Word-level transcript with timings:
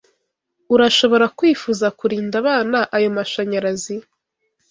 Urashobora 0.75 1.25
kwifuza 1.37 1.87
kurinda 1.99 2.35
abana 2.41 2.79
ayo 2.95 3.09
mashanyarazi. 3.17 3.95